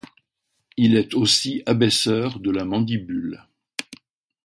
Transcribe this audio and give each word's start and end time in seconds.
Il 0.77 0.95
est 0.97 1.13
aussi 1.13 1.61
abaisseur 1.67 2.39
de 2.39 2.49
la 2.49 2.65
mandibule. 2.65 3.45